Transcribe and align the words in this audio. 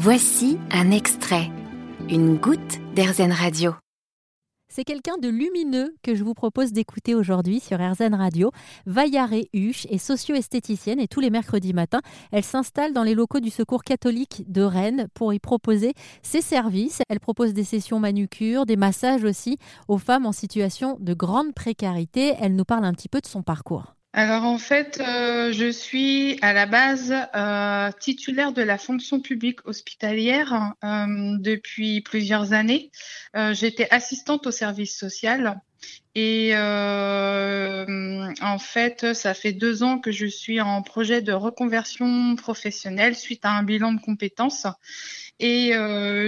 Voici 0.00 0.58
un 0.70 0.92
extrait, 0.92 1.50
une 2.08 2.36
goutte 2.36 2.78
d'Airzen 2.94 3.32
Radio. 3.32 3.74
C'est 4.72 4.84
quelqu'un 4.84 5.18
de 5.18 5.28
lumineux 5.28 5.92
que 6.04 6.14
je 6.14 6.22
vous 6.22 6.34
propose 6.34 6.70
d'écouter 6.70 7.16
aujourd'hui 7.16 7.58
sur 7.58 7.78
RZN 7.78 8.14
Radio. 8.14 8.52
Vaillaré 8.86 9.48
Huche 9.52 9.86
est 9.86 9.98
socio-esthéticienne 9.98 11.00
et 11.00 11.08
tous 11.08 11.18
les 11.18 11.30
mercredis 11.30 11.72
matins, 11.72 12.00
elle 12.30 12.44
s'installe 12.44 12.92
dans 12.92 13.02
les 13.02 13.16
locaux 13.16 13.40
du 13.40 13.50
Secours 13.50 13.82
catholique 13.82 14.44
de 14.46 14.62
Rennes 14.62 15.08
pour 15.14 15.32
y 15.32 15.40
proposer 15.40 15.94
ses 16.22 16.42
services. 16.42 17.02
Elle 17.08 17.18
propose 17.18 17.52
des 17.52 17.64
sessions 17.64 17.98
manucure, 17.98 18.66
des 18.66 18.76
massages 18.76 19.24
aussi 19.24 19.58
aux 19.88 19.98
femmes 19.98 20.26
en 20.26 20.32
situation 20.32 20.96
de 21.00 21.12
grande 21.12 21.54
précarité. 21.54 22.34
Elle 22.40 22.54
nous 22.54 22.64
parle 22.64 22.84
un 22.84 22.92
petit 22.92 23.08
peu 23.08 23.20
de 23.20 23.26
son 23.26 23.42
parcours. 23.42 23.97
Alors 24.14 24.44
en 24.44 24.56
fait, 24.56 25.00
euh, 25.00 25.52
je 25.52 25.70
suis 25.70 26.38
à 26.40 26.54
la 26.54 26.64
base 26.64 27.14
euh, 27.36 27.90
titulaire 28.00 28.52
de 28.52 28.62
la 28.62 28.78
fonction 28.78 29.20
publique 29.20 29.66
hospitalière 29.66 30.72
euh, 30.82 31.36
depuis 31.38 32.00
plusieurs 32.00 32.54
années. 32.54 32.90
J'étais 33.52 33.86
assistante 33.90 34.46
au 34.46 34.50
service 34.50 34.98
social 34.98 35.60
et 36.14 36.52
en 36.56 38.58
fait, 38.58 39.14
ça 39.14 39.34
fait 39.34 39.52
deux 39.52 39.82
ans 39.82 39.98
que 39.98 40.10
je 40.10 40.26
suis 40.26 40.60
en 40.60 40.82
projet 40.82 41.20
de 41.20 41.32
reconversion 41.32 42.34
professionnelle 42.34 43.14
suite 43.14 43.44
à 43.44 43.50
un 43.50 43.62
bilan 43.62 43.92
de 43.92 44.00
compétences. 44.00 44.66
Et 45.38 45.72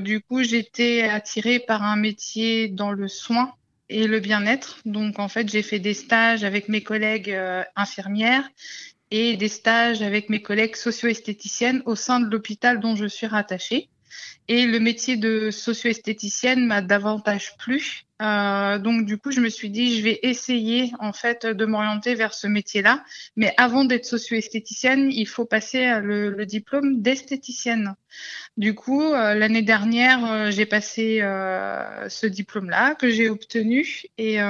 du 0.00 0.20
coup, 0.20 0.42
j'étais 0.42 1.04
attirée 1.04 1.60
par 1.60 1.82
un 1.82 1.96
métier 1.96 2.68
dans 2.68 2.90
le 2.90 3.08
soin 3.08 3.54
et 3.88 4.06
le 4.06 4.20
bien-être. 4.20 4.78
Donc, 4.84 5.18
en 5.18 5.28
fait, 5.28 5.48
j'ai 5.48 5.62
fait 5.62 5.78
des 5.78 5.94
stages 5.94 6.44
avec 6.44 6.68
mes 6.68 6.82
collègues 6.82 7.30
euh, 7.30 7.62
infirmières 7.76 8.48
et 9.10 9.36
des 9.36 9.48
stages 9.48 10.02
avec 10.02 10.28
mes 10.28 10.42
collègues 10.42 10.76
socio-esthéticiennes 10.76 11.82
au 11.86 11.94
sein 11.96 12.20
de 12.20 12.26
l'hôpital 12.26 12.80
dont 12.80 12.96
je 12.96 13.06
suis 13.06 13.26
rattachée. 13.26 13.88
Et 14.48 14.66
le 14.66 14.80
métier 14.80 15.16
de 15.16 15.50
socio-esthéticienne 15.50 16.66
m'a 16.66 16.80
davantage 16.80 17.56
plu. 17.58 18.04
Euh, 18.20 18.78
donc 18.78 19.04
du 19.04 19.18
coup, 19.18 19.30
je 19.30 19.40
me 19.40 19.48
suis 19.48 19.70
dit, 19.70 19.96
je 19.96 20.02
vais 20.02 20.18
essayer 20.22 20.90
en 20.98 21.12
fait 21.12 21.46
de 21.46 21.64
m'orienter 21.66 22.14
vers 22.14 22.34
ce 22.34 22.46
métier-là. 22.46 23.04
Mais 23.36 23.54
avant 23.56 23.84
d'être 23.84 24.04
socio-esthéticienne, 24.04 25.10
il 25.12 25.26
faut 25.26 25.44
passer 25.44 26.00
le, 26.00 26.30
le 26.30 26.46
diplôme 26.46 27.00
d'esthéticienne. 27.00 27.94
Du 28.56 28.74
coup, 28.74 29.02
euh, 29.02 29.34
l'année 29.34 29.62
dernière, 29.62 30.24
euh, 30.24 30.50
j'ai 30.50 30.66
passé 30.66 31.20
euh, 31.22 32.08
ce 32.08 32.26
diplôme-là 32.26 32.94
que 32.94 33.08
j'ai 33.08 33.28
obtenu 33.28 34.02
et 34.18 34.40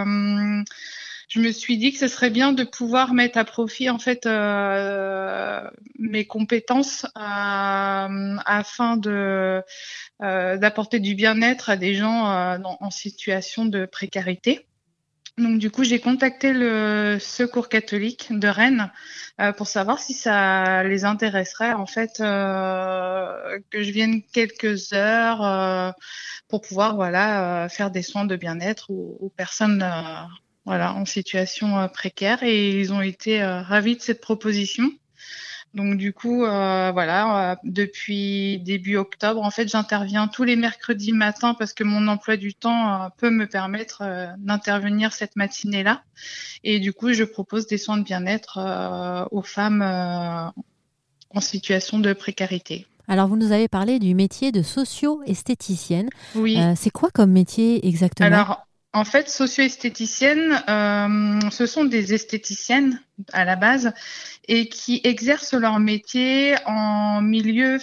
je 1.29 1.41
me 1.41 1.53
suis 1.53 1.77
dit 1.77 1.93
que 1.93 1.99
ce 1.99 2.09
serait 2.09 2.31
bien 2.31 2.53
de 2.53 2.65
pouvoir 2.65 3.13
mettre 3.13 3.37
à 3.39 3.45
profit 3.45 3.91
en 3.91 3.99
fait 3.99 4.25
euh, 4.25 5.28
mes 6.09 6.25
compétences 6.27 7.05
euh, 7.17 8.37
afin 8.45 8.97
de 8.97 9.63
euh, 10.23 10.57
d'apporter 10.57 11.01
du 11.01 11.15
bien-être 11.15 11.71
à 11.71 11.77
des 11.77 11.95
gens 11.95 12.25
en 12.81 12.91
situation 12.91 13.67
de 13.67 13.87
précarité. 13.87 14.67
Donc 15.37 15.61
du 15.61 15.71
coup, 15.71 15.85
j'ai 15.85 16.01
contacté 16.01 16.53
le 16.53 17.19
Secours 17.21 17.69
catholique 17.69 18.27
de 18.31 18.49
Rennes 18.49 18.91
pour 19.57 19.69
savoir 19.69 20.01
si 20.01 20.13
ça 20.13 20.83
les 20.83 21.05
intéresserait 21.05 21.73
en 21.73 21.87
fait 21.87 22.15
que 22.19 23.83
je 23.83 23.91
vienne 23.93 24.23
quelques 24.33 24.93
heures 24.93 25.95
pour 26.49 26.61
pouvoir 26.63 26.97
voilà 26.97 27.69
faire 27.71 27.93
des 27.93 28.03
soins 28.03 28.25
de 28.25 28.35
bien-être 28.35 28.91
aux, 28.91 29.17
aux 29.21 29.29
personnes 29.29 29.85
voilà, 30.69 30.93
en 30.93 31.07
situation 31.07 31.79
euh, 31.79 31.89
précaire 31.89 32.43
et 32.43 32.79
ils 32.79 32.93
ont 32.93 33.01
été 33.01 33.43
euh, 33.43 33.63
ravis 33.63 33.97
de 33.97 34.03
cette 34.03 34.21
proposition. 34.21 34.91
Donc 35.75 35.97
du 35.97 36.13
coup, 36.13 36.45
euh, 36.45 36.91
voilà, 36.93 37.59
depuis 37.63 38.59
début 38.61 38.97
octobre, 38.97 39.43
en 39.43 39.51
fait, 39.51 39.69
j'interviens 39.69 40.29
tous 40.29 40.45
les 40.45 40.57
mercredis 40.57 41.13
matins 41.13 41.55
parce 41.55 41.73
que 41.73 41.85
mon 41.85 42.09
emploi 42.09 42.37
du 42.37 42.55
temps 42.55 43.11
peut 43.19 43.31
me 43.31 43.47
permettre 43.47 44.03
d'intervenir 44.39 45.13
cette 45.13 45.37
matinée-là. 45.37 46.03
Et 46.65 46.81
du 46.81 46.93
coup, 46.93 47.13
je 47.13 47.25
propose 47.25 47.67
des 47.67 47.79
soins 47.79 47.99
de 47.99 48.03
bien-être 48.03 49.29
aux 49.31 49.43
femmes 49.43 49.83
en 49.83 51.41
situation 51.41 51.99
de 51.99 52.13
précarité. 52.13 52.87
Alors, 53.07 53.29
vous 53.29 53.37
nous 53.37 53.53
avez 53.53 53.69
parlé 53.69 53.99
du 53.99 54.15
métier 54.15 54.53
de 54.53 54.63
socio-esthéticienne. 54.63 56.09
Oui. 56.35 56.59
c'est 56.77 56.91
quoi 56.91 57.11
comme 57.11 57.31
métier 57.31 57.87
exactement? 57.87 58.27
Alors, 58.27 58.68
en 58.99 59.05
fait, 59.05 59.31
socio-esthéticiennes, 59.31 60.61
euh, 60.69 61.51
ce 61.51 61.67
sont 61.67 61.85
des 61.85 62.15
esthéticiennes 62.15 63.01
à 63.33 63.45
la 63.45 63.55
base 63.55 63.93
et 64.49 64.69
qui 64.69 65.01
exercent 65.05 65.55
leur 65.55 65.79
métier 65.79 66.57
en 66.67 67.23
milieu 67.23 67.79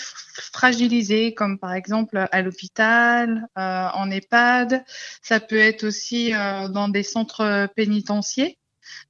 fragilisé, 0.51 1.33
comme 1.33 1.57
par 1.57 1.73
exemple 1.73 2.27
à 2.29 2.41
l'hôpital, 2.41 3.47
euh, 3.57 3.87
en 3.93 4.11
EHPAD. 4.11 4.83
Ça 5.21 5.39
peut 5.39 5.57
être 5.57 5.85
aussi 5.85 6.33
euh, 6.33 6.67
dans 6.67 6.89
des 6.89 7.03
centres 7.03 7.69
pénitentiaires. 7.77 8.51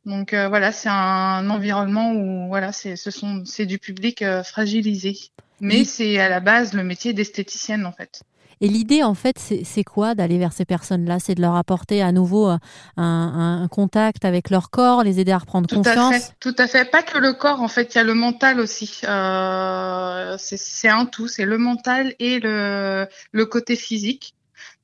Donc 0.06 0.36
voilà, 0.36 0.72
c'est 0.72 0.90
un 0.90 1.50
environnement 1.50 2.12
où 2.14 2.48
voilà, 2.48 2.72
c'est 2.72 2.96
ce 2.96 3.10
sont 3.10 3.44
c'est 3.46 3.66
du 3.66 3.80
public 3.80 4.24
fragilisé. 4.44 5.18
Mais 5.60 5.84
c'est 5.84 6.20
à 6.20 6.30
la 6.30 6.40
base 6.40 6.74
le 6.74 6.84
métier 6.84 7.14
d'esthéticienne 7.14 7.88
en 7.88 7.92
fait. 7.92 8.22
Et 8.62 8.68
l'idée, 8.68 9.04
en 9.04 9.14
fait, 9.14 9.38
c'est 9.38 9.84
quoi 9.84 10.16
d'aller 10.16 10.38
vers 10.38 10.54
ces 10.54 10.66
personnes-là? 10.66 11.20
C'est 11.20 11.36
de 11.36 11.42
leur 11.42 11.56
apporter 11.56 12.02
à 12.02 12.12
nouveau 12.12 12.50
euh, 12.50 12.58
un, 12.98 13.68
contact 13.70 14.26
avec 14.26 14.50
leur 14.50 14.70
corps, 14.70 15.04
les 15.04 15.20
aider 15.20 15.32
à 15.32 15.38
reprendre 15.38 15.68
tout 15.68 15.76
confiance? 15.76 16.14
à 16.14 16.20
fait, 16.20 16.34
Tout 16.40 16.56
à 16.58 16.68
fait. 16.68 16.90
Pas 16.90 17.04
que 17.04 17.18
le 17.18 17.34
corps, 17.34 17.62
en 17.62 17.68
fait, 17.68 17.94
il 17.94 17.98
y 17.98 18.02
a 18.02 18.04
le 18.04 18.14
mental 18.14 18.60
aussi. 18.60 19.02
Euh, 19.04 20.36
c'est 20.38 20.90
un 20.90 21.06
tout, 21.06 21.28
c'est 21.28 21.46
le 21.46 21.58
mental 21.58 22.14
et 22.20 22.40
le, 22.40 23.08
le 23.32 23.46
côté 23.46 23.76
physique. 23.76 24.36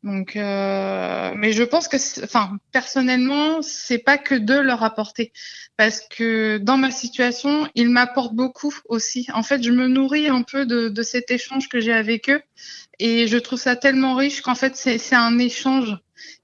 Donc, 0.04 0.36
euh, 0.36 1.32
mais 1.36 1.54
je 1.54 1.64
pense 1.64 1.88
que, 1.88 1.98
enfin, 2.24 2.58
personnellement, 2.72 3.62
c'est 3.62 4.00
pas 4.00 4.18
que 4.18 4.34
de 4.34 4.56
leur 4.56 4.84
apporter, 4.84 5.32
parce 5.78 6.02
que 6.02 6.58
dans 6.58 6.78
ma 6.78 6.90
situation, 6.90 7.68
ils 7.76 7.90
m'apportent 7.90 8.34
beaucoup 8.34 8.76
aussi. 8.86 9.28
En 9.34 9.44
fait, 9.44 9.62
je 9.62 9.72
me 9.72 9.88
nourris 9.88 10.28
un 10.28 10.42
peu 10.42 10.66
de, 10.66 10.90
de 10.90 11.04
cet 11.04 11.30
échange 11.30 11.70
que 11.70 11.80
j'ai 11.80 11.94
avec 11.94 12.30
eux, 12.32 12.42
et 12.98 13.28
je 13.28 13.38
trouve 13.38 13.60
ça 13.60 13.76
tellement 13.76 14.16
riche 14.16 14.42
qu'en 14.42 14.56
fait, 14.56 14.76
c'est 14.76 15.16
un 15.16 15.38
échange. 15.38 15.96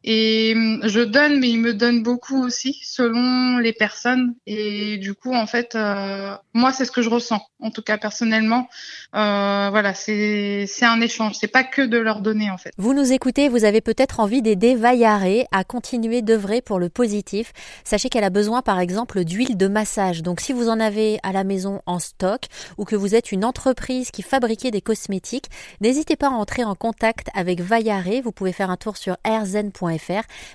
Et 0.04 0.54
hum, 0.56 0.80
je 0.84 1.02
donne, 1.02 1.40
mais 1.40 1.50
il 1.50 1.60
me 1.60 1.74
donne 1.74 2.02
beaucoup 2.04 2.42
aussi, 2.44 2.80
selon 2.84 3.58
les 3.58 3.74
personnes. 3.74 4.36
Et 4.46 4.98
du 4.98 5.14
coup, 5.14 5.34
en 5.34 5.48
fait, 5.48 5.76
euh, 5.76 6.36
moi, 6.54 6.72
c'est 6.72 6.86
ce 6.86 6.92
que 6.92 7.02
je 7.02 7.10
ressens. 7.10 7.42
En 7.60 7.72
tout 7.72 7.82
cas, 7.82 7.98
personnellement, 7.98 8.70
euh, 9.16 9.68
voilà, 9.70 9.94
c'est 9.94 10.68
un 10.82 11.02
échange. 11.02 11.36
C'est 11.40 11.48
pas 11.48 11.64
que 11.64 11.82
de 11.82 11.98
leur 11.98 12.22
donner, 12.22 12.50
en 12.52 12.58
fait. 12.58 12.72
Vous 12.78 12.94
nous 12.94 13.12
écoutez, 13.12 13.50
vous 13.50 13.66
avez 13.66 13.82
peut-être 13.82 14.20
envie 14.20 14.42
d'aider 14.42 14.76
Vaillaré 14.76 15.48
à 15.52 15.64
continuer 15.64 16.22
d'œuvrer 16.22 16.62
pour 16.62 16.80
le 16.80 16.90
positif. 16.90 17.52
Sachez 17.84 18.10
qu'elle 18.10 18.24
a 18.24 18.30
besoin, 18.30 18.62
par 18.62 18.80
exemple, 18.80 19.24
d'huile 19.24 19.58
de 19.58 19.68
massage. 19.68 20.22
Donc, 20.22 20.40
si 20.40 20.54
vous 20.54 20.70
en 20.70 20.80
avez 20.80 21.20
à 21.24 21.32
la 21.32 21.44
maison 21.44 21.82
en 21.86 22.00
stock 22.00 22.44
ou 22.78 22.86
que 22.86 22.96
vous 22.96 23.16
êtes 23.16 23.32
une 23.32 23.44
entreprise 23.44 24.12
qui 24.12 24.22
fabriquait 24.22 24.72
des 24.72 24.82
cosmétiques, 24.82 25.48
n'hésitez 25.82 26.16
pas 26.16 26.28
à 26.28 26.32
entrer 26.32 26.64
en 26.64 26.76
contact 26.76 27.28
avec 27.34 27.60
Vaillaré. 27.60 28.22
Vous 28.22 28.32
pouvez 28.32 28.54
faire 28.54 28.70
un 28.70 28.78
tour 28.78 28.96
sur 28.96 29.18
rzen.com 29.74 29.98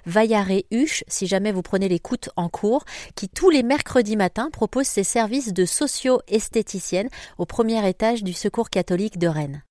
Vaillaré 0.07 0.67
Huche, 0.71 1.05
si 1.09 1.27
jamais 1.27 1.53
vous 1.53 1.63
prenez 1.63 1.89
l'écoute 1.89 2.31
en 2.37 2.49
cours, 2.49 2.85
qui 3.15 3.29
tous 3.29 3.51
les 3.51 3.63
mercredis 3.63 4.17
matins 4.17 4.51
propose 4.51 4.87
ses 4.87 5.05
services 5.05 5.53
de 5.53 5.65
socio-esthéticienne 5.65 7.09
au 7.39 7.47
premier 7.47 7.89
étage 7.89 8.23
du 8.23 8.33
Secours 8.33 8.71
catholique 8.71 9.19
de 9.19 9.29
Rennes. 9.29 9.63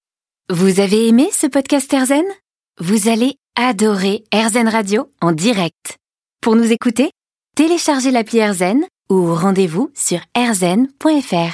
Vous 0.50 0.80
avez 0.80 1.08
aimé 1.08 1.30
ce 1.32 1.48
podcast 1.48 1.92
Erzen 1.94 2.26
Vous 2.80 3.08
allez 3.10 3.36
adorer 3.56 4.24
Erzen 4.32 4.68
Radio 4.68 5.12
en 5.22 5.32
direct. 5.32 5.98
Pour 6.42 6.56
nous 6.56 6.72
écouter, 6.72 7.12
téléchargez 7.56 8.12
l'appli 8.12 8.40
Erzen 8.40 8.86
ou 9.10 9.34
rendez-vous 9.36 9.92
sur 9.94 10.20
erzen.fr. 10.36 11.54